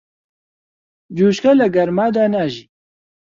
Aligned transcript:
جوچکە 1.15 1.51
لە 1.59 1.67
گەرمادا 1.75 2.25
ناژی. 2.33 2.65